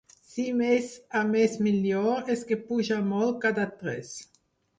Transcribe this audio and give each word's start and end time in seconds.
Si, 0.27 0.43
mes 0.61 0.87
a 1.19 1.21
mes 1.33 1.53
millor, 1.67 2.23
es 2.37 2.41
que 2.53 2.59
puja 2.71 2.99
molt 3.11 3.39
cada 3.45 3.69
tres. 3.85 4.17